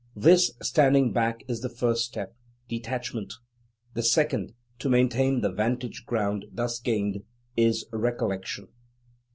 [0.15, 2.35] This standing back is the first step,
[2.67, 3.33] detachment.
[3.93, 7.21] The second, to maintain the vantage ground thus gained,
[7.55, 8.69] is recollection.